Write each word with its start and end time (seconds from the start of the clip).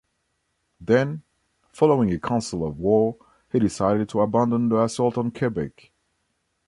Then, 0.79 1.21
following 1.71 2.11
a 2.11 2.17
council 2.19 2.65
of 2.65 2.79
war, 2.79 3.17
he 3.51 3.59
decided 3.59 4.09
to 4.09 4.21
abandon 4.21 4.69
the 4.69 4.81
assault 4.81 5.15
on 5.15 5.29
Quebec. 5.29 5.91